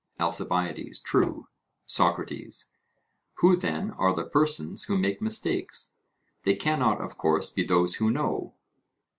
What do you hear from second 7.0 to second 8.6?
of course, be those who know?